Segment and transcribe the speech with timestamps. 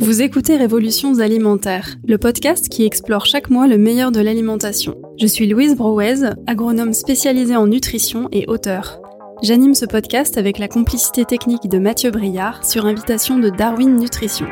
[0.00, 4.96] Vous écoutez Révolutions alimentaires, le podcast qui explore chaque mois le meilleur de l'alimentation.
[5.18, 9.00] Je suis Louise Brouez, agronome spécialisée en nutrition et auteur.
[9.42, 14.46] J'anime ce podcast avec la complicité technique de Mathieu Briard sur invitation de Darwin Nutrition.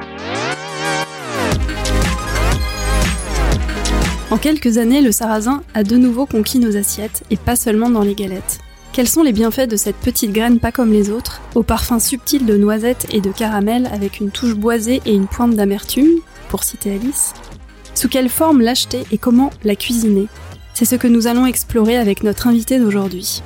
[4.31, 8.03] En quelques années, le sarrasin a de nouveau conquis nos assiettes et pas seulement dans
[8.03, 8.61] les galettes.
[8.93, 12.47] Quels sont les bienfaits de cette petite graine pas comme les autres, au parfum subtil
[12.47, 16.95] de noisettes et de caramel avec une touche boisée et une pointe d'amertume, pour citer
[16.95, 17.33] Alice
[17.95, 20.29] Sous quelle forme l'acheter et comment la cuisiner?
[20.75, 23.43] C'est ce que nous allons explorer avec notre invité d'aujourd'hui.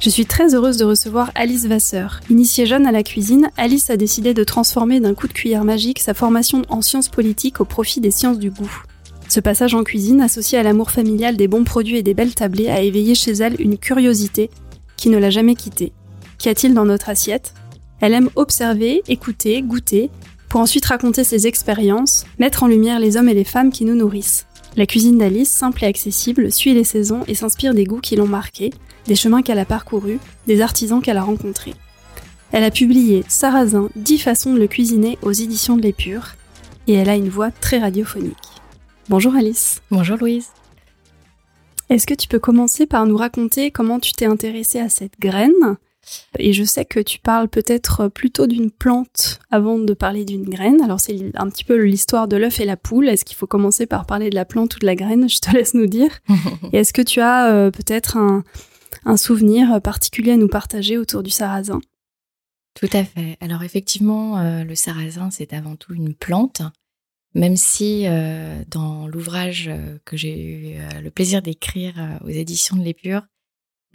[0.00, 2.20] Je suis très heureuse de recevoir Alice Vasseur.
[2.30, 5.98] Initiée jeune à la cuisine, Alice a décidé de transformer d'un coup de cuillère magique
[5.98, 8.82] sa formation en sciences politiques au profit des sciences du goût.
[9.28, 12.70] Ce passage en cuisine, associé à l'amour familial des bons produits et des belles tablées,
[12.70, 14.48] a éveillé chez elle une curiosité
[14.96, 15.92] qui ne l'a jamais quittée.
[16.38, 17.52] Qu'y a-t-il dans notre assiette?
[18.00, 20.08] Elle aime observer, écouter, goûter,
[20.48, 23.94] pour ensuite raconter ses expériences, mettre en lumière les hommes et les femmes qui nous
[23.94, 24.46] nourrissent.
[24.76, 28.26] La cuisine d'Alice, simple et accessible, suit les saisons et s'inspire des goûts qui l'ont
[28.26, 28.70] marquée,
[29.10, 31.74] des chemins qu'elle a parcourus, des artisans qu'elle a rencontrés.
[32.52, 36.36] Elle a publié Sarrasin, 10 façons de le cuisiner aux éditions de l'Épure,
[36.86, 38.36] et elle a une voix très radiophonique.
[39.08, 39.82] Bonjour Alice.
[39.90, 40.50] Bonjour Louise.
[41.88, 45.76] Est-ce que tu peux commencer par nous raconter comment tu t'es intéressée à cette graine?
[46.38, 50.80] Et je sais que tu parles peut-être plutôt d'une plante avant de parler d'une graine.
[50.82, 53.08] Alors c'est un petit peu l'histoire de l'œuf et la poule.
[53.08, 55.28] Est-ce qu'il faut commencer par parler de la plante ou de la graine?
[55.28, 56.20] Je te laisse nous dire.
[56.72, 58.44] et est-ce que tu as euh, peut-être un,
[59.04, 61.80] un souvenir particulier à nous partager autour du sarrasin
[62.74, 63.36] Tout à fait.
[63.40, 66.62] Alors effectivement, euh, le sarrasin, c'est avant tout une plante
[67.34, 72.76] même si euh, dans l'ouvrage euh, que j'ai eu euh, le plaisir d'écrire aux éditions
[72.76, 73.22] de l'Épure,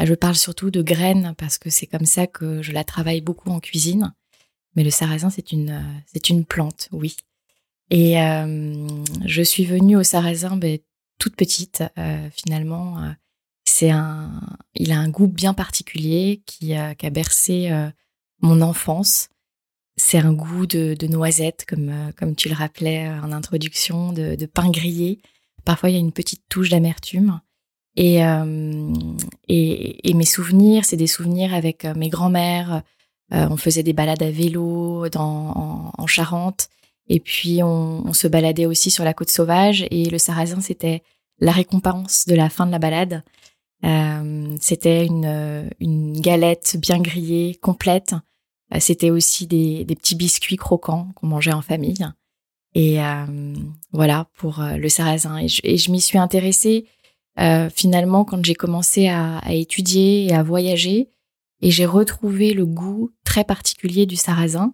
[0.04, 3.50] je parle surtout de graines parce que c'est comme ça que je la travaille beaucoup
[3.50, 4.14] en cuisine.
[4.76, 7.16] Mais le sarrasin, c'est une, c'est une plante, oui.
[7.92, 8.16] Et
[9.26, 10.60] je suis venue au sarrasin
[11.18, 11.82] toute petite,
[12.36, 13.16] finalement.
[13.76, 14.42] C'est un,
[14.74, 17.72] il a un goût bien particulier qui, qui a bercé
[18.42, 19.30] mon enfance
[19.98, 24.12] c'est un goût de, de noisette, comme, euh, comme tu le rappelais euh, en introduction,
[24.12, 25.22] de, pain grillé.
[25.64, 27.40] Parfois, il y a une petite touche d'amertume.
[27.96, 28.94] Et, euh,
[29.48, 32.84] et, et, mes souvenirs, c'est des souvenirs avec mes grands-mères.
[33.32, 36.68] on faisait des balades à vélo dans, en, Charente.
[37.08, 39.88] Et puis, on, on, se baladait aussi sur la côte sauvage.
[39.92, 41.04] Et le sarrasin, c'était
[41.40, 43.24] la récompense de la fin de la balade.
[43.86, 48.16] Euh, c'était une, une galette bien grillée, complète,
[48.74, 52.06] euh, c'était aussi des, petits biscuits croquants qu'on mangeait en famille.
[52.74, 53.54] Et euh,
[53.92, 55.38] voilà pour le sarrasin.
[55.38, 56.86] Et je, m'y suis intéressée
[57.74, 61.10] finalement quand j'ai commencé à, étudier et à voyager.
[61.62, 64.74] Et j'ai retrouvé le goût très particulier du sarrasin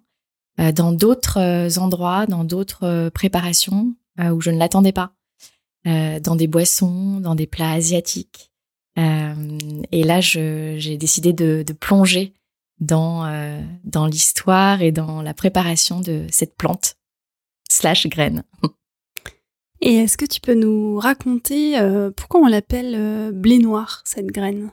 [0.58, 5.14] dans d'autres endroits, dans d'autres préparations où je ne l'attendais pas.
[5.86, 8.51] dans des boissons, dans des plats asiatiques.
[8.98, 12.34] Et là, j'ai décidé de, de plonger
[12.82, 16.96] dans, euh, dans l'histoire et dans la préparation de cette plante
[17.70, 18.44] slash graine.
[19.84, 24.28] Et est-ce que tu peux nous raconter euh, pourquoi on l'appelle euh, blé noir, cette
[24.28, 24.72] graine?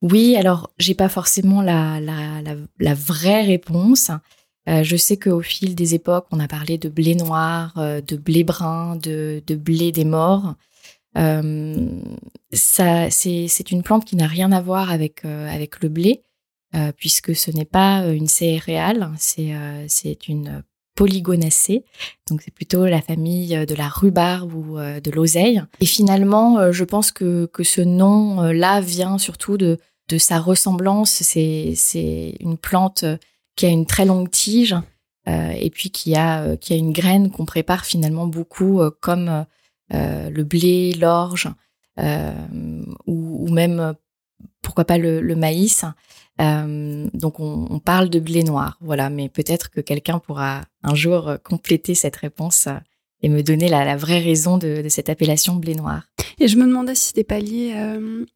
[0.00, 2.40] Oui, alors j'ai pas forcément la, la,
[2.78, 4.10] la, vraie réponse.
[4.66, 8.96] je sais qu'au fil des époques, on a parlé de blé noir, de blé brun,
[8.96, 10.54] de, de blé des morts.
[11.14, 16.22] Ça, c'est une plante qui n'a rien à voir avec, avec le blé.
[16.74, 20.62] Euh, puisque ce n'est pas euh, une céréale, c'est euh, c'est une
[20.94, 21.84] polygonacée,
[22.28, 25.62] donc c'est plutôt la famille de la rhubarbe ou de l'oseille.
[25.80, 31.10] Et finalement, je pense que, que ce nom-là vient surtout de, de sa ressemblance.
[31.10, 33.04] C'est, c'est une plante
[33.54, 34.74] qui a une très longue tige
[35.28, 39.46] et puis qui a, qui a une graine qu'on prépare finalement beaucoup comme
[39.90, 41.48] le blé, l'orge
[41.98, 43.94] ou, ou, même,
[44.62, 45.84] pourquoi pas, le, maïs.
[46.40, 51.28] Euh, donc on, parle de blé noir, voilà, mais peut-être que quelqu'un pourra un jour
[51.28, 52.76] euh, compléter cette réponse euh,
[53.22, 56.04] et me donner la, vraie raison de, cette appellation blé noir.
[56.38, 57.72] Et je me demandais si c'était pas lié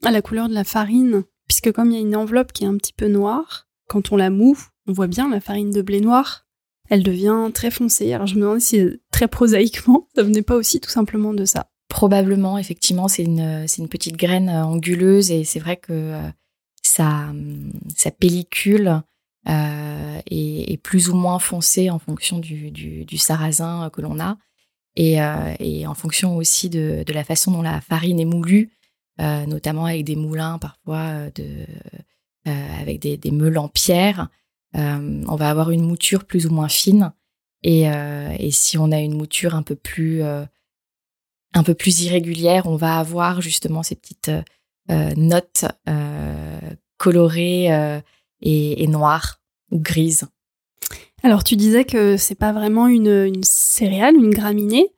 [0.04, 2.66] à la couleur de la farine, puisque comme il y a une enveloppe qui est
[2.66, 4.58] un petit peu noire, quand on la moue,
[4.88, 6.46] on voit bien la farine de blé noir,
[6.90, 8.12] elle devient très foncée.
[8.12, 11.68] Alors je me demandais si très prosaïquement, ça venait pas aussi tout simplement de ça.
[11.88, 16.14] Probablement, effectivement, c'est une, une petite graine anguleuse et c'est vrai que
[16.82, 17.32] sa,
[17.94, 19.02] sa pellicule
[19.48, 24.38] euh, est, plus ou moins foncée en fonction du, sarrasin que l'on a
[24.94, 28.70] et, euh, en fonction aussi de, la façon dont la farine est moulue.
[29.18, 31.28] notamment avec des moulins parfois
[32.46, 34.28] avec des, des, meules en pierre.
[34.74, 37.12] On va avoir une mouture plus ou moins fine.
[37.62, 42.76] Et, et si on a une mouture un peu plus un peu plus irrégulière, on
[42.76, 44.30] va avoir justement ces petites
[44.88, 45.66] notes
[46.98, 48.00] colorées
[48.42, 49.40] et, noires
[49.70, 50.26] ou grises.
[51.22, 54.88] Alors tu disais que c'est pas vraiment une, une, céréale, une graminée.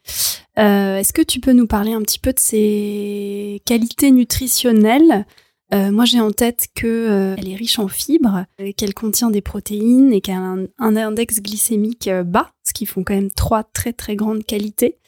[0.58, 5.26] Euh, Est-ce que tu peux nous parler un petit peu de ses qualités nutritionnelles
[5.72, 9.40] euh, Moi j'ai en tête qu'elle euh, est riche en fibres, euh, qu'elle contient des
[9.40, 13.92] protéines et qu'elle a un, index glycémique bas, ce qui font quand même trois très
[13.92, 14.98] très grandes qualités.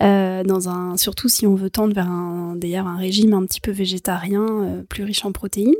[0.00, 4.82] Dans un, surtout si on veut tendre vers un, un régime un petit peu végétarien,
[4.88, 5.74] plus riche en protéines.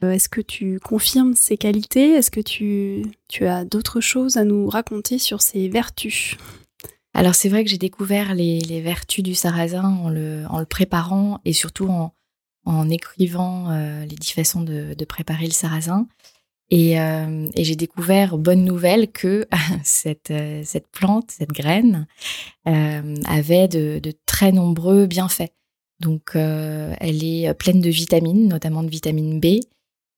[0.00, 2.12] Est-ce que tu confirmes ces qualités?
[2.12, 6.36] Est-ce que tu, tu as d'autres choses à nous raconter sur ses vertus?
[7.14, 10.66] Alors c'est vrai que j'ai découvert les, les, vertus du sarrasin en le, en le
[10.66, 12.12] préparant et surtout en,
[12.68, 13.70] en écrivant
[14.02, 16.06] les dix façons de, préparer le sarrasin.
[16.70, 19.46] Et, euh, et j'ai découvert, bonne nouvelle, que
[19.84, 22.06] cette, euh, cette plante, cette graine,
[22.66, 25.52] euh, avait de, très nombreux bienfaits.
[26.00, 29.60] Donc, euh, elle est pleine de vitamines, notamment de vitamine B,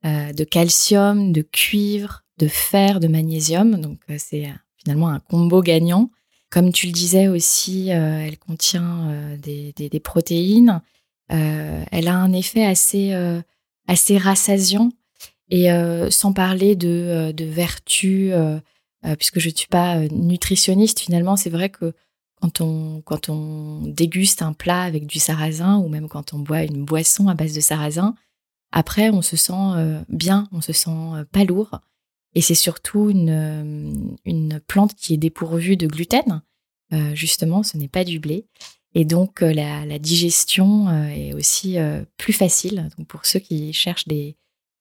[0.05, 3.81] euh, de calcium, de cuivre, de fer, de magnésium.
[3.81, 6.11] Donc, c'est finalement un combo gagnant.
[6.51, 10.83] Comme tu le disais aussi, elle contient des, protéines.
[11.31, 13.15] Elle a un effet assez,
[13.87, 14.91] assez rassasiant
[15.51, 18.61] et euh, sans parler de, euh, de euh,
[19.17, 21.93] puisque je ne suis pas nutritionniste, finalement, c'est vrai que
[22.41, 26.63] quand on, quand on déguste un plat avec du sarrasin ou même quand on boit
[26.63, 28.15] une boisson à base de sarrasin,
[28.73, 30.91] après, on se sent bien, on se sent
[31.33, 31.81] pas lourd.
[32.35, 36.43] Et c'est surtout une, une plante qui est dépourvue de gluten.
[37.13, 38.47] justement, ce n'est pas du blé.
[38.95, 41.77] Et donc, la, la digestion est aussi
[42.17, 42.89] plus facile.
[42.99, 44.37] Donc, pour ceux qui cherchent des,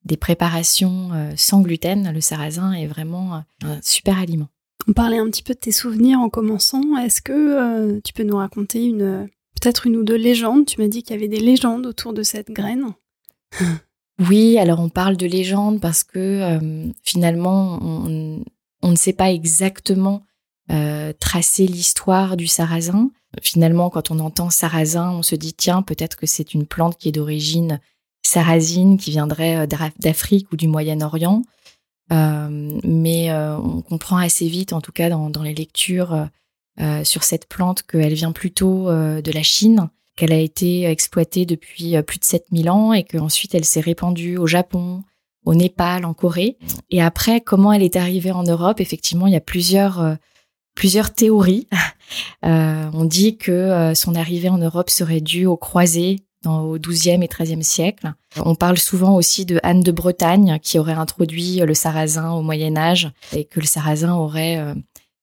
[0.06, 4.47] des préparations euh, sans gluten, le sarrasin est vraiment euh, un super aliment.
[4.88, 6.97] On parlait un petit peu de tes souvenirs en commençant.
[6.97, 9.29] Est-ce que euh, tu peux nous raconter une
[9.59, 10.65] peut-être une ou deux légendes?
[10.65, 12.94] Tu m'as dit qu'il y avait des légendes autour de cette graine.
[14.29, 16.59] oui, alors on parle de légendes parce que
[17.03, 18.44] finalement on,
[18.81, 20.23] on, ne sait pas exactement
[21.19, 23.11] tracer l'histoire du sarrasin.
[23.42, 27.10] Finalement, quand on entend sarrasin, on se dit tiens, peut-être que c'est une plante qui
[27.10, 27.80] est d'origine
[28.24, 31.44] sarrasine qui viendrait euh, d'Afrique ou du Moyen-Orient.
[32.12, 36.28] Euh, mais euh, on comprend assez vite, en tout cas dans, les lectures
[37.04, 42.20] sur cette plante, qu'elle vient plutôt de la Chine, qu'elle a été exploitée depuis plus
[42.20, 45.04] de 7000 ans et qu'ensuite elle s'est répandue au Japon,
[45.44, 46.58] au Népal, en Corée.
[46.90, 48.80] Et après, comment elle est arrivée en Europe?
[48.80, 50.18] Effectivement, il y a plusieurs
[50.80, 51.68] plusieurs théories.
[52.44, 57.24] Euh, on dit que son arrivée en Europe serait due aux croisés dans, au XIIe
[57.24, 58.14] et XIIIe siècle.
[58.38, 62.78] On parle souvent aussi de Anne de Bretagne qui aurait introduit le sarrasin au Moyen
[62.78, 64.74] Âge et que le sarrasin aurait euh,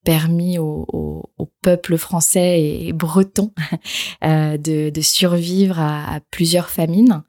[0.04, 3.52] permis au, au, au, peuple français et breton
[4.24, 7.22] euh, de, de, survivre à, à, plusieurs famines.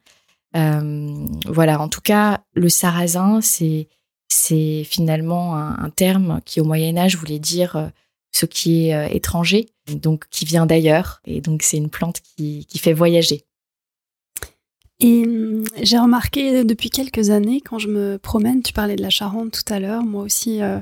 [0.56, 3.88] Euh, voilà, en tout cas, le sarrasin, c'est
[4.30, 7.88] c'est finalement un, un, terme qui au Moyen Âge voulait dire euh,
[8.32, 12.78] ce qui est étranger, donc qui vient d'ailleurs, et donc c'est une plante qui, qui
[12.78, 13.44] fait voyager.
[15.00, 19.10] Et hum, j'ai remarqué depuis quelques années, quand je me promène, tu parlais de la
[19.10, 20.78] Charente tout à l'heure, moi aussi, euh,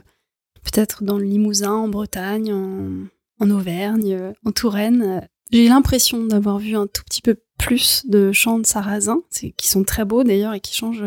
[0.63, 5.21] peut-être dans le Limousin, en Bretagne, en, Auvergne, euh, en Touraine, euh,
[5.53, 9.85] j'ai l'impression d'avoir vu un tout petit peu plus de champs de sarrasin, qui sont
[9.85, 11.05] très beaux d'ailleurs et qui changent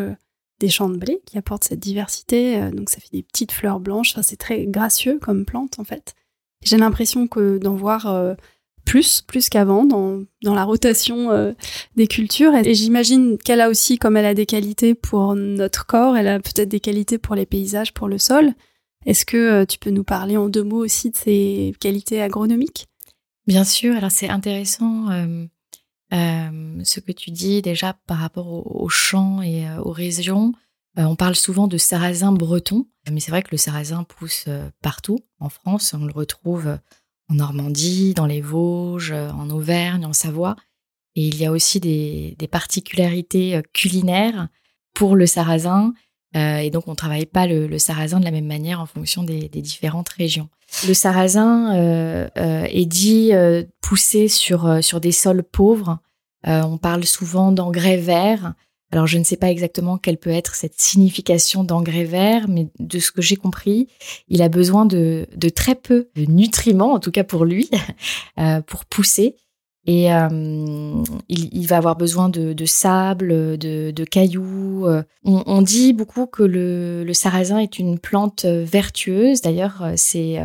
[0.61, 2.71] des champs de blé, qui apportent cette diversité.
[2.71, 6.15] donc ça fait des petites fleurs blanches, c'est très gracieux comme plante en fait.
[6.63, 8.35] J'ai l'impression que d'en voir
[8.89, 11.53] plus, plus qu'avant dans, dans la rotation euh,
[11.95, 12.55] des cultures.
[12.55, 16.39] Et, j'imagine qu'elle a aussi, comme elle a des qualités pour notre corps, elle a
[16.39, 18.53] peut-être des qualités pour les paysages, pour le sol.
[19.05, 22.87] Est-ce que euh, tu peux nous parler en deux mots aussi de ses qualités agronomiques?
[23.45, 25.45] Bien sûr, alors c'est intéressant euh,
[26.13, 30.53] euh, ce que tu dis déjà par rapport aux, champs et euh, aux régions.
[31.07, 34.45] On parle souvent de sarrasin breton, mais c'est vrai que le sarrasin pousse
[34.81, 35.95] partout en France.
[35.97, 36.77] On le retrouve
[37.29, 40.55] en Normandie, dans les Vosges, en Auvergne, en Savoie.
[41.15, 44.47] Et il y a aussi des, particularités euh, culinaires
[44.93, 45.93] pour le sarrasin.
[46.35, 49.23] Euh, et donc, on ne travaille pas le, sarrasin de la même manière en fonction
[49.23, 50.49] des, différentes régions.
[50.87, 55.99] Le sarrasin euh, euh, est dit euh, poussé sur, euh, sur des sols pauvres.
[56.45, 58.53] on parle souvent d'engrais verts.
[58.91, 62.99] Alors, je ne sais pas exactement quelle peut être cette signification d'engrais vert, mais de
[62.99, 63.87] ce que j'ai compris,
[64.27, 67.69] il a besoin de, de, très peu de nutriments, en tout cas pour lui,
[68.39, 69.35] euh, pour pousser.
[69.85, 70.07] Et
[71.29, 74.85] il, va avoir besoin de, sable, de, cailloux.
[75.23, 79.41] On, dit beaucoup que le, sarrasin est une plante vertueuse.
[79.41, 80.37] D'ailleurs, c'est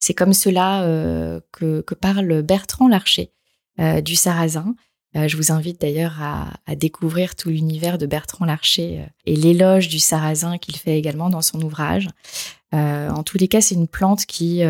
[0.00, 3.32] c'est comme cela que, parle Bertrand Larcher
[4.02, 4.74] du sarrasin.
[5.14, 10.58] Je vous invite d'ailleurs à, découvrir tout l'univers de Bertrand Larcher et l'éloge du sarrasin
[10.58, 12.08] qu'il fait également dans son ouvrage.
[12.72, 14.62] en tous les cas, c'est une plante qui,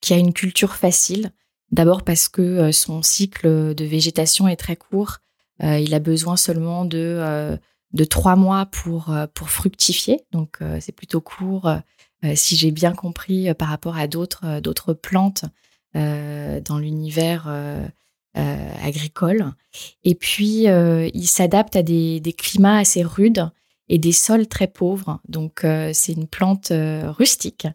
[0.00, 1.32] qui a une culture facile.
[1.74, 5.18] D'abord parce que euh, son cycle de végétation est très court.
[5.62, 7.56] Euh, il a besoin seulement de, euh,
[7.92, 10.24] de trois mois pour, pour fructifier.
[10.30, 11.70] Donc, c'est plutôt court,
[12.34, 15.44] si j'ai bien compris, par rapport à d'autres, d'autres plantes
[15.94, 17.48] dans l'univers
[18.34, 19.52] agricole.
[20.04, 23.50] Et puis, il s'adapte à des, climats assez rudes
[23.88, 25.20] et des sols très pauvres.
[25.28, 27.66] Donc euh, c'est une plante euh, rustique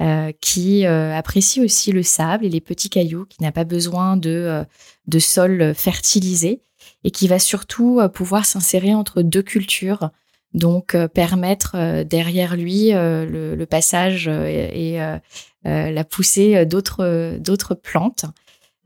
[0.00, 4.64] euh, qui apprécie aussi le sable et les petits cailloux, qui n'a pas besoin de,
[5.06, 6.60] de sol fertilisé
[7.04, 10.10] et qui va surtout pouvoir s'insérer entre deux cultures.
[10.54, 14.98] Donc permettre derrière lui le, passage et,
[15.64, 18.26] la poussée d'autres d'autres plantes.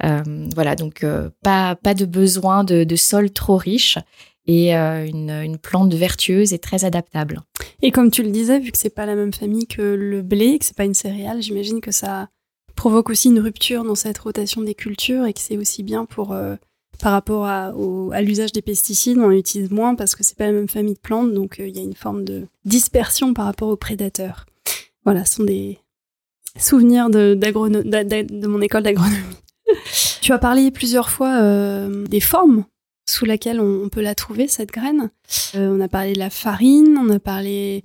[0.03, 1.05] Voilà, donc
[1.43, 3.99] pas, pas de besoin de, sol trop riche
[4.47, 7.41] et euh, une, plante vertueuse et très adaptable.
[7.83, 10.59] Et comme tu le disais, vu que c'est pas la même famille que le blé,
[10.59, 12.29] que c'est pas une céréale, j'imagine que ça
[12.75, 16.33] provoque aussi une rupture dans cette rotation des cultures et que c'est aussi bien pour
[16.33, 16.57] euh,
[17.01, 17.73] par rapport à,
[18.23, 21.33] l'usage des pesticides, on utilise moins parce que c'est pas la même famille de plantes,
[21.35, 24.47] donc euh, il y a une forme de dispersion par rapport aux prédateurs.
[25.05, 25.79] Voilà, ce sont des
[26.59, 29.19] souvenirs de, de mon école d'agronomie.
[30.21, 31.41] tu as parlé plusieurs fois
[32.09, 32.65] des formes
[33.09, 35.11] sous laquelle on, peut la trouver, cette graine.
[35.55, 37.85] Euh, on a parlé de la farine, on a parlé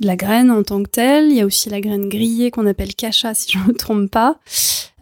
[0.00, 1.30] de la graine en tant que telle.
[1.30, 4.10] Il y a aussi la graine grillée qu'on appelle cacha, si je ne me trompe
[4.10, 4.40] pas.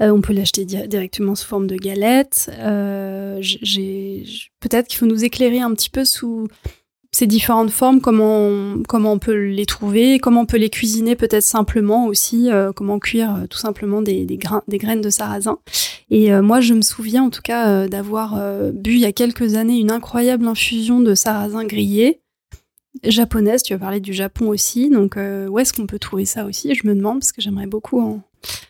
[0.00, 2.50] Euh, on peut l'acheter directement sous forme de galette.
[2.58, 3.40] Euh,
[4.60, 6.48] Peut-être qu'il faut nous éclairer un petit peu sous
[7.14, 11.44] ces différentes formes, comment comment on peut les trouver, comment on peut les cuisiner peut-être
[11.44, 15.58] simplement aussi, euh, comment cuire euh, tout simplement des, des, grains, des graines de sarrasin.
[16.10, 18.40] Et euh, moi, je me souviens en tout cas d'avoir
[18.72, 22.20] bu il y a quelques années une incroyable infusion de sarrasin grillé
[23.04, 23.62] japonaise.
[23.62, 26.74] Tu as parlé du Japon aussi, donc où est-ce qu'on peut trouver ça aussi?
[26.74, 28.22] Je me demande parce que j'aimerais beaucoup en,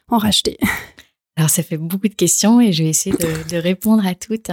[0.08, 0.58] en racheter.
[1.36, 3.16] Alors ça fait beaucoup de questions et je vais essayer
[3.50, 4.50] de, répondre à toutes.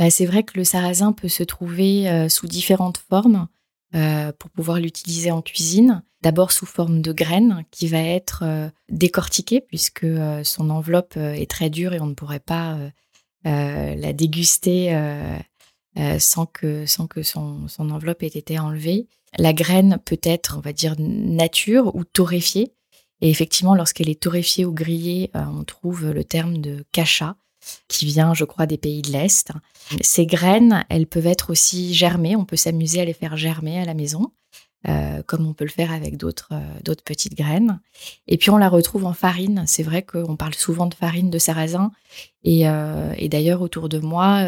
[0.00, 3.48] Euh, c'est vrai que le sarrasin peut se trouver euh, sous différentes formes
[3.94, 6.02] euh, pour pouvoir l'utiliser en cuisine.
[6.22, 8.42] D'abord sous forme de graines qui va être
[8.88, 10.06] décortiquée puisque
[10.42, 12.78] son enveloppe est très dure et on ne pourrait pas
[13.44, 14.98] la déguster
[16.18, 19.06] sans que, sans que son, son enveloppe ait été enlevée.
[19.38, 22.72] La graine peut être, on va dire, nature ou torréfiée.
[23.20, 27.36] Et effectivement, lorsqu'elle est torréfiée ou grillée, euh, on trouve le terme de cacha,
[27.88, 29.50] qui vient, je crois, des pays de l'Est.
[30.00, 32.36] Ces graines, elles peuvent être aussi germées.
[32.36, 34.30] On peut s'amuser à les faire germer à la maison,
[34.88, 37.80] euh, comme on peut le faire avec d'autres euh, d'autres petites graines.
[38.28, 39.64] Et puis on la retrouve en farine.
[39.66, 41.90] C'est vrai qu'on parle souvent de farine de sarrasin.
[42.44, 42.68] Et
[43.28, 44.44] d'ailleurs, autour de moi,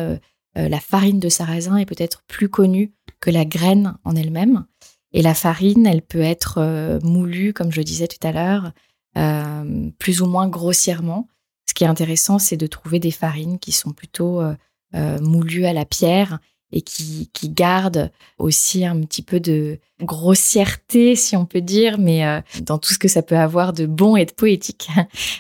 [0.55, 4.65] la farine de sarrasin est peut-être plus connue que la graine en elle-même.
[5.13, 8.73] Et la farine, elle peut être euh, moulue, comme je disais tout à l'heure,
[9.17, 11.29] euh, plus ou moins grossièrement.
[11.67, 15.73] Ce qui est intéressant, c'est de trouver des farines qui sont plutôt euh, moulues à
[15.73, 16.39] la pierre
[16.71, 22.77] et qui, gardent aussi un petit peu de grossièreté, si on peut dire, mais dans
[22.77, 24.91] tout ce que ça peut avoir de bon et de poétique,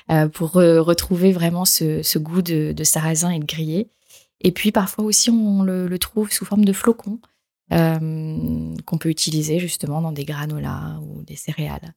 [0.33, 3.91] pour retrouver vraiment ce, goût de, sarrasin et de grillé.
[4.41, 7.21] Et puis parfois aussi, on le trouve sous forme de flocons.
[7.71, 11.93] Euh, qu'on peut utiliser justement dans des granolas ou des céréales.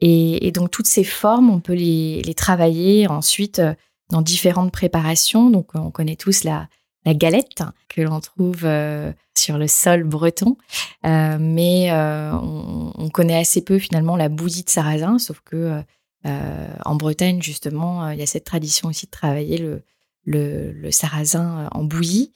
[0.00, 3.74] Et, donc toutes ces formes, on peut les, travailler ensuite euh,
[4.10, 5.50] dans différentes préparations.
[5.50, 6.68] Donc on connaît tous la,
[7.06, 10.56] galette que l'on trouve euh, sur le sol breton,
[11.04, 15.80] mais on, connaît assez peu finalement la bouillie de sarrasin, sauf que
[16.24, 19.82] en Bretagne justement, il y a cette tradition aussi de travailler le,
[20.24, 22.32] le sarrasin en bouillie.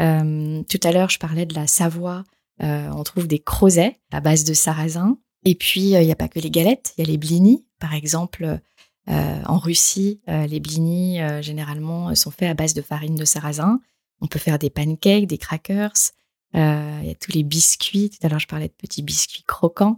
[0.00, 2.24] Euh, tout à l'heure, je parlais de la Savoie.
[2.62, 5.18] Euh, on trouve des crozets à base de sarrasin.
[5.44, 7.64] Et puis, euh, il n'y a pas que les galettes, il y a les blinis.
[7.78, 8.60] Par exemple,
[9.08, 13.80] en Russie, les blinis, généralement, sont faits à base de farine de sarrasin.
[14.20, 16.12] On peut faire des pancakes, des crackers.
[16.54, 18.10] Il y a tous les biscuits.
[18.10, 19.96] Tout à l'heure, je parlais de petits biscuits croquants,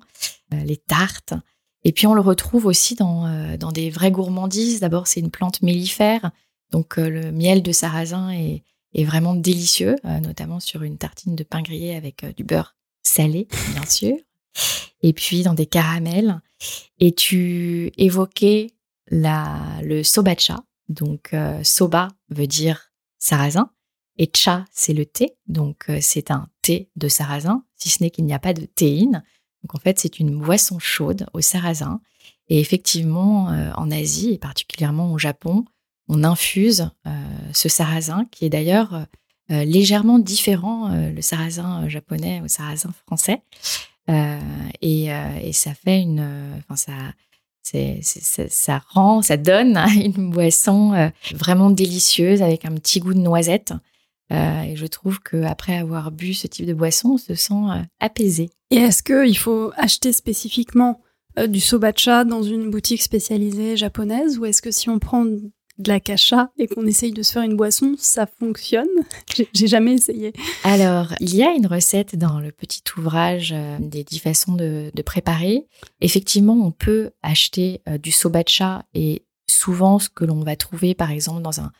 [0.50, 1.34] les tartes.
[1.82, 4.80] Et puis, on le retrouve aussi dans, dans des vraies gourmandises.
[4.80, 6.30] D'abord, c'est une plante mellifère.
[6.72, 8.62] Donc, le miel de sarrasin est,
[8.94, 12.76] est vraiment délicieux, euh, notamment sur une tartine de pain grillé avec euh, du beurre
[13.02, 14.16] salé, bien sûr,
[15.02, 16.40] et puis dans des caramels.
[16.98, 18.68] Et tu évoquais
[19.08, 23.70] la, le sobacha, donc euh, soba veut dire sarrasin,
[24.16, 25.36] Et cha, c'est le thé.
[25.46, 29.24] Donc, c'est un thé de sarrasin, si ce n'est qu'il n'y a pas de théine.
[29.62, 32.00] Donc, en fait, c'est une boisson chaude au sarrasin.
[32.48, 33.46] Et effectivement,
[33.76, 35.64] en Asie, et particulièrement au Japon,
[36.08, 36.90] on infuse
[37.52, 39.06] ce sarrasin, qui est d'ailleurs
[39.49, 43.42] légèrement différent, le sarrasin japonais au sarrasin français.
[44.82, 45.08] Et,
[45.52, 46.92] ça fait une, enfin ça,
[48.49, 53.73] ça rend, ça donne une boisson euh, vraiment délicieuse avec un petit goût de noisette.
[54.32, 57.82] Euh, et je trouve qu'après avoir bu ce type de boisson, on se sent euh,
[58.00, 58.50] apaisé.
[58.70, 61.00] Et est-ce qu'il faut acheter spécifiquement
[61.49, 65.26] du sobacha dans une boutique spécialisée japonaise ou est-ce que si on prend
[65.78, 68.87] de la cacha et qu'on essaye de se faire une boisson, ça fonctionne
[69.52, 70.33] J'ai jamais essayé.
[70.62, 74.90] Alors, il y a une recette dans le petit ouvrage euh, des dix façons de,
[75.04, 75.66] préparer.
[76.00, 81.11] Effectivement, on peut acheter euh, du sobacha et souvent ce que l'on va trouver, par
[81.11, 81.73] exemple, dans un,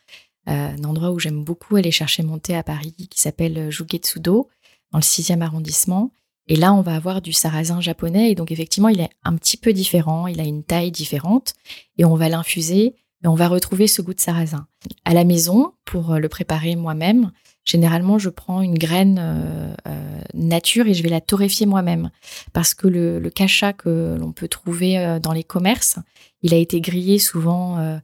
[0.49, 4.49] euh, endroit où j'aime beaucoup aller chercher mon thé à Paris, qui s'appelle Jugetsudo,
[4.93, 6.11] dans le 6e arrondissement.
[6.47, 8.31] Et là, on va avoir du sarrasin japonais.
[8.31, 10.27] Et donc, effectivement, il est un petit peu différent.
[10.27, 11.55] Il a une taille différente.
[11.97, 12.95] Et on va l'infuser
[13.29, 14.67] on va retrouver ce goût de sarrasin.
[15.05, 17.33] À la maison, pour euh, le préparer moi-même,
[17.65, 22.11] généralement, je prends une graine euh, euh, nature et je vais la torréfier moi-même.
[22.53, 25.99] Parce que le, cacha que l'on peut trouver dans les commerces,
[26.43, 27.99] il a été grillé souvent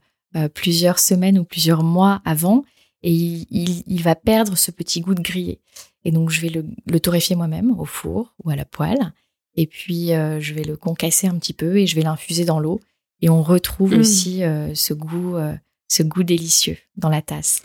[0.55, 2.65] plusieurs semaines ou plusieurs mois avant
[3.03, 5.61] et il, va perdre ce petit goût de grillé.
[6.05, 9.12] Et donc, je vais le torréfier moi-même au four ou à la poêle.
[9.57, 12.81] Et puis, je vais le concasser un petit peu et je vais l'infuser dans l'eau
[13.23, 14.00] et on retrouve mmh.
[14.00, 15.55] aussi euh, ce goût, euh,
[15.89, 17.62] ce goût délicieux dans la tasse.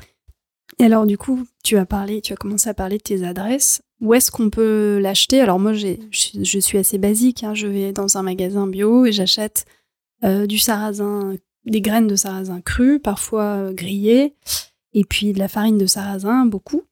[0.79, 3.81] Et alors du coup, tu as parlé, tu as commencé à parler de tes adresses.
[4.01, 5.39] Où est-ce qu'on peut l'acheter?
[5.39, 7.43] Alors moi, je, je, suis assez basique.
[7.43, 7.53] Hein.
[7.53, 9.65] Je vais dans un magasin bio et j'achète
[10.25, 11.35] euh, du sarrasin,
[11.65, 14.33] des graines de sarrasin crues, parfois grillées,
[14.93, 16.83] et puis de la farine de sarrasin, beaucoup.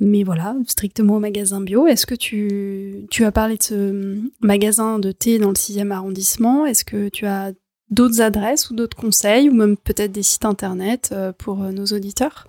[0.00, 1.86] Mais voilà, strictement au magasin bio.
[1.86, 6.66] Est-ce que tu, tu as parlé de ce magasin de thé dans le 6e arrondissement?
[6.66, 7.52] Est-ce que tu as
[7.92, 11.86] d'autres adresses ou d'autres conseils ou même peut-être des sites internet euh, pour euh, nos
[11.86, 12.48] auditeurs?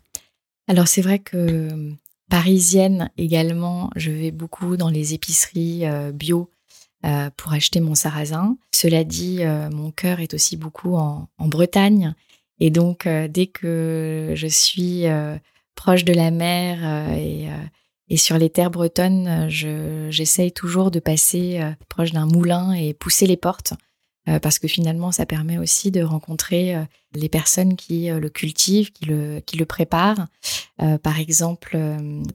[0.68, 1.92] Alors c'est vrai que euh,
[2.30, 6.50] parisienne également, je vais beaucoup dans les épiceries bio
[7.36, 8.58] pour acheter mon sarrasin.
[8.72, 12.16] Cela dit, mon cœur est aussi beaucoup en, Bretagne.
[12.60, 15.04] Et donc dès que je suis
[15.76, 22.26] proche de la mer et, sur les terres bretonnes, j'essaye toujours de passer proche d'un
[22.26, 23.74] moulin et pousser les portes
[24.26, 26.84] parce que finalement, ça permet aussi de rencontrer euh,
[27.14, 30.28] les personnes qui euh, le cultivent, qui le, qui le préparent.
[31.04, 31.78] par exemple,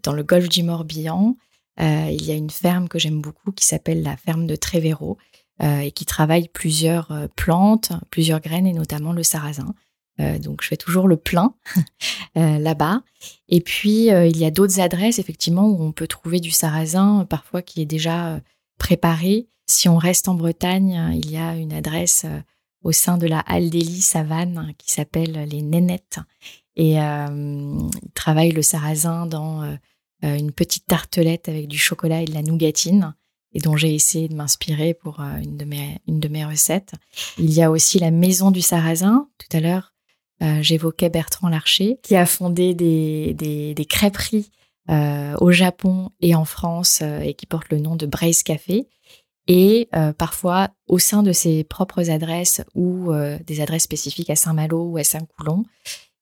[0.03, 1.37] dans le golfe du Morbihan,
[1.79, 5.19] il y a une ferme que j'aime beaucoup qui s'appelle la ferme de Trévéro
[5.61, 9.75] et qui travaille plusieurs plantes, plusieurs graines et notamment le sarrasin.
[10.41, 11.55] donc je fais toujours le plein
[12.35, 13.03] là-bas.
[13.49, 17.61] Et puis il y a d'autres adresses effectivement où on peut trouver du sarrasin parfois
[17.61, 18.41] qui est déjà
[18.79, 22.41] préparé si on reste en Bretagne, il y a une adresse euh,
[22.83, 26.19] au sein de la Halle d'Élie Savane qui s'appelle les Nénettes.
[26.75, 29.77] Et euh, ils travaillent le sarrasin dans euh,
[30.23, 33.15] une petite tartelette avec du chocolat et de la nougatine
[33.53, 36.93] et dont j'ai essayé de m'inspirer pour une, de mes, une de mes recettes.
[37.39, 39.29] Il y a aussi la Maison du Sarrasin.
[39.39, 39.95] Tout à l'heure,
[40.61, 44.51] j'évoquais Bertrand Larcher, qui a fondé des, des, des crêperies
[44.89, 48.89] au Japon et en France et qui porte le nom de Braise Café
[49.49, 54.37] et euh, parfois au sein de ses propres adresses ou euh, des adresses spécifiques à
[54.37, 55.65] Saint-Malo ou à Saint-Coulon,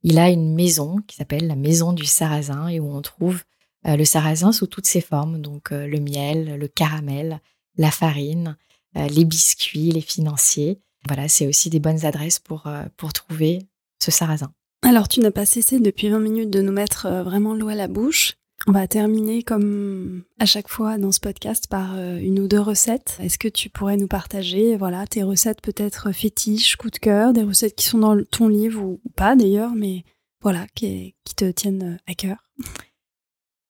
[0.05, 3.43] il a une maison qui s'appelle la maison du sarrasin et où on trouve
[3.89, 7.41] euh, le sarrasin sous toutes ses formes, donc le miel, le caramel,
[7.77, 8.57] la farine,
[8.95, 10.81] les biscuits, les financiers.
[11.07, 13.67] Voilà, c'est aussi des bonnes adresses pour, pour trouver
[13.99, 14.53] ce sarrasin.
[14.83, 17.89] Alors, tu n'as pas cessé depuis 20 minutes de nous mettre vraiment l'eau à la
[17.89, 18.39] bouche.
[18.69, 22.61] On va terminer comme à chaque fois dans ce podcast par euh, une ou deux
[22.61, 23.17] recettes.
[23.23, 27.45] Est-ce que tu pourrais nous partager voilà tes recettes peut-être fétiches, coup de cœur, des
[27.45, 30.03] recettes qui sont dans ton livre ou, pas d'ailleurs, mais
[30.41, 32.39] voilà qui, te tiennent à cœur?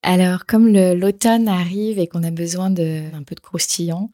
[0.02, 4.08] Alors comme l'automne arrive et qu'on a besoin de un peu de croustillant,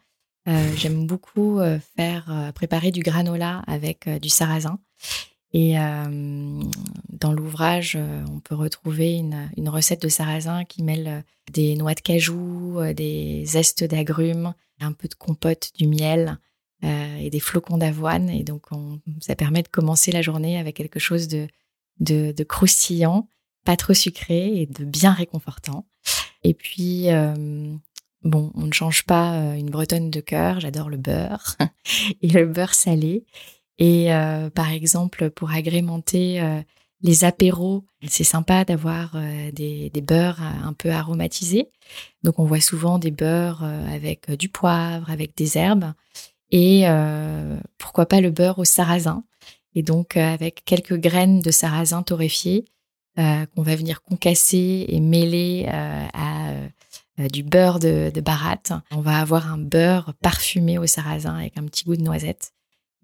[0.49, 4.81] euh, j'aime beaucoup euh, faire préparer du granola avec du sarrasin.
[5.53, 6.62] Et euh,
[7.11, 11.21] dans l'ouvrage, euh, on peut retrouver une, recette de sarrasin qui mêle euh,
[11.53, 16.38] des noix de cajou, des zestes d'agrumes, un peu de compote, du miel
[16.85, 18.29] et des flocons d'avoine.
[18.29, 18.67] Et donc,
[19.21, 21.47] ça permet de commencer la journée avec quelque chose de,
[22.01, 23.29] de, croustillant,
[23.65, 25.87] pas trop sucré et de bien réconfortant.
[26.43, 27.07] Et puis,
[28.25, 30.59] bon, on ne change pas une bretonne de cœur.
[30.59, 31.57] J'adore le beurre
[32.23, 33.25] et le beurre salé.
[33.78, 36.61] Et euh, par exemple, pour agrémenter euh,
[37.02, 39.16] les apéros, c'est sympa d'avoir
[39.52, 41.68] des, des, beurres un peu aromatisés.
[42.22, 45.94] Donc on voit souvent des beurres avec du poivre, avec des herbes
[46.52, 46.85] et
[47.78, 49.24] pourquoi pas le beurre au sarrasin.
[49.74, 52.66] Et donc avec quelques graines de sarrasin torréfiées
[53.16, 56.52] qu'on va venir concasser et mêler à
[57.20, 58.72] euh, du beurre de, de baratte.
[58.90, 62.52] On va avoir un beurre parfumé au sarrasin avec un petit goût de noisette.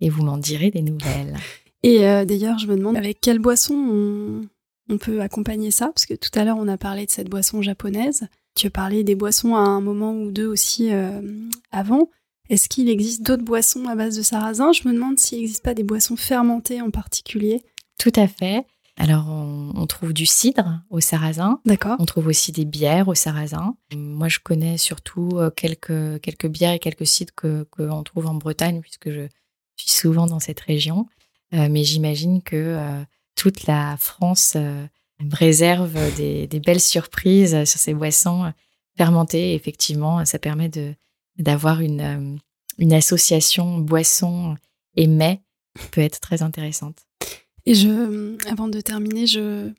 [0.01, 1.37] Et vous m'en direz des nouvelles.
[1.83, 4.49] Et euh, d'ailleurs, je me demande avec quelle boisson
[4.89, 7.63] on, peut accompagner ça Parce que tout à l'heure, on a parlé de cette boisson
[7.63, 8.27] japonaise.
[8.57, 11.21] Tu as parlé des boissons à un moment ou deux aussi euh,
[11.71, 12.11] avant.
[12.49, 14.73] Est-ce qu'il existe d'autres boissons à base de sarrasin?
[14.73, 17.63] Je me demande s'il n'existe pas des boissons fermentées en particulier.
[17.99, 18.65] Tout à fait.
[18.97, 21.61] Alors, on, trouve du cidre au sarrasin.
[21.65, 21.97] D'accord.
[22.01, 23.77] On trouve aussi des bières au sarrasin.
[23.95, 28.35] Moi, je connais surtout euh, quelques, quelques bières et quelques cidres que qu'on trouve en
[28.35, 29.29] Bretagne, puisque je
[29.83, 31.07] suis souvent dans cette région.
[31.55, 33.03] Euh, mais j'imagine que euh,
[33.35, 34.57] toute la France
[35.31, 38.53] réserve des, belles surprises sur ces boissons
[38.97, 39.55] fermentées.
[39.55, 40.71] effectivement, ça permet
[41.38, 42.38] d'avoir une,
[42.79, 44.57] une association boisson
[44.97, 45.41] et mets
[45.79, 46.99] qui peut être très intéressante.
[47.67, 49.71] Et je, avant de terminer, je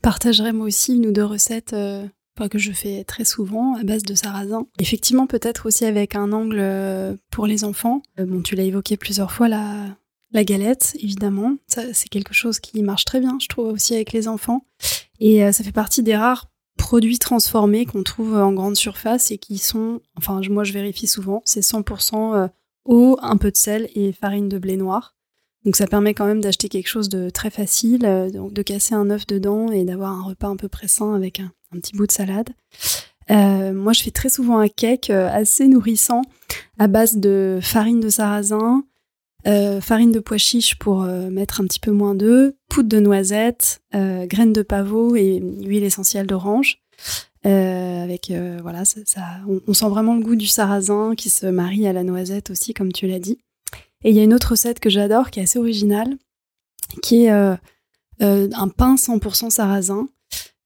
[0.00, 2.06] partagerai moi aussi une ou deux recettes euh,
[2.48, 4.66] que je fais très souvent à base de sarrasin.
[4.78, 8.02] Effectivement, peut-être aussi avec un angle euh, pour les enfants.
[8.18, 9.96] Euh, bon, tu l'as évoqué plusieurs fois, la,
[10.32, 11.56] la galette, évidemment.
[11.66, 14.66] C'est quelque chose qui marche très bien, je trouve, aussi avec les enfants.
[15.20, 19.58] Et ça fait partie des rares produits transformés qu'on trouve en grande surface et qui
[19.58, 22.48] sont, enfin, moi je vérifie souvent, c'est 100%
[22.86, 25.14] eau, un peu de sel et farine de blé noir.
[25.64, 28.94] Donc ça permet quand même d'acheter quelque chose de très facile, euh, donc de casser
[28.94, 32.12] un œuf dedans et d'avoir un repas un peu pressant avec un, petit bout de
[32.12, 32.50] salade.
[33.30, 36.22] Euh, moi, je fais très souvent un cake euh, assez nourrissant
[36.78, 38.84] à base de farine de sarrasin,
[39.80, 44.52] farine de pois chiche pour mettre un petit peu moins d'œufs, poudre de noisette, graines
[44.52, 46.78] de pavot et huile essentielle d'orange.
[47.44, 49.20] avec voilà, ça,
[49.66, 52.92] on, sent vraiment le goût du sarrasin qui se marie à la noisette aussi, comme
[52.92, 53.38] tu l'as dit.
[54.04, 56.16] Et il y a une autre recette que j'adore, qui est assez originale,
[57.02, 57.54] qui est euh,
[58.22, 60.08] euh, un pain 100% sarrasin.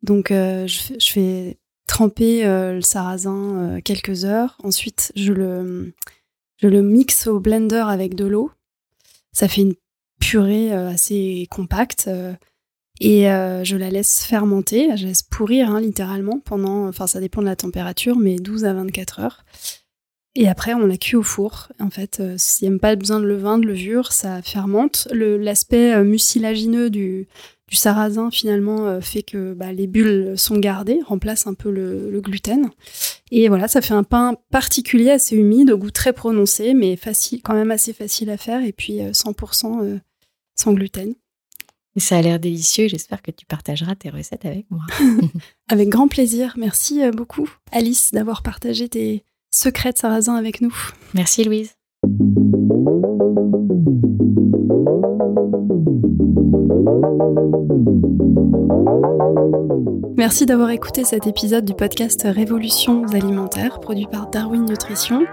[0.03, 4.57] Donc, euh, je, fais tremper le sarrasin quelques heures.
[4.63, 5.95] Ensuite, je le,
[6.57, 8.51] je le mixe au blender avec de l'eau.
[9.33, 9.75] Ça fait une
[10.21, 12.09] purée assez compacte.
[13.01, 17.43] et je la laisse fermenter, je la laisse pourrir hein, littéralement pendant, enfin ça dépend
[17.43, 19.45] de la température, mais 12 à 24 heures.
[20.39, 21.69] Et après, on la cuit au four.
[21.81, 25.09] En fait, euh, s'il n'y a pas besoin de levain, de levure, ça fermente.
[25.11, 27.27] L'aspect euh, mucilagineux du,
[27.69, 32.21] du sarrasin, finalement, euh, fait que bah, les bulles sont gardées, remplace un peu le,
[32.21, 32.69] gluten.
[33.31, 37.41] Et voilà, ça fait un pain particulier, assez humide, au goût très prononcé, mais facile,
[37.43, 38.63] quand même assez facile à faire.
[38.63, 40.01] Et puis 100%
[40.55, 41.15] sans gluten.
[41.97, 42.89] Et ça a l'air délicieux.
[42.89, 44.83] J'espère que tu partageras tes recettes avec moi.
[45.71, 46.55] avec grand plaisir.
[46.59, 49.25] Merci beaucoup, Alice, d'avoir partagé tes
[49.57, 50.75] secret de sarrasin avec nous.
[51.15, 51.73] Merci Louise.
[60.17, 65.25] Merci d'avoir écouté cet épisode du podcast Révolutions alimentaires produit par Darwin Nutrition.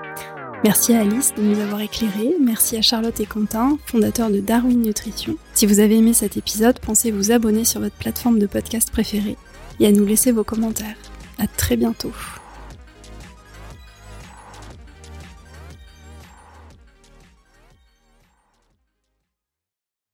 [0.64, 2.36] Merci à Alice de nous avoir éclairés.
[2.40, 5.36] Merci à Charlotte et Quentin, fondateurs de Darwin Nutrition.
[5.54, 9.36] Si vous avez aimé cet épisode, pensez vous abonner sur votre plateforme de podcast préférée
[9.82, 10.96] et à nous laisser vos commentaires.
[11.40, 12.14] À très bientôt.